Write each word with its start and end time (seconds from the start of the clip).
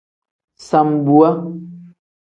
Sambuwa. 0.67 1.29